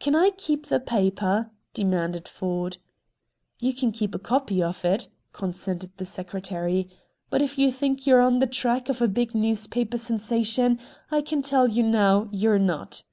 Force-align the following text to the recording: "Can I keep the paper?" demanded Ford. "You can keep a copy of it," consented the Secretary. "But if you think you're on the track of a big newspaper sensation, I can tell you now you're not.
"Can 0.00 0.16
I 0.16 0.30
keep 0.30 0.66
the 0.66 0.80
paper?" 0.80 1.52
demanded 1.72 2.26
Ford. 2.26 2.78
"You 3.60 3.72
can 3.72 3.92
keep 3.92 4.12
a 4.12 4.18
copy 4.18 4.60
of 4.60 4.84
it," 4.84 5.06
consented 5.32 5.92
the 5.98 6.04
Secretary. 6.04 6.88
"But 7.30 7.42
if 7.42 7.56
you 7.58 7.70
think 7.70 8.04
you're 8.04 8.22
on 8.22 8.40
the 8.40 8.48
track 8.48 8.88
of 8.88 9.00
a 9.00 9.06
big 9.06 9.36
newspaper 9.36 9.98
sensation, 9.98 10.80
I 11.12 11.20
can 11.22 11.42
tell 11.42 11.68
you 11.70 11.84
now 11.84 12.28
you're 12.32 12.58
not. 12.58 13.04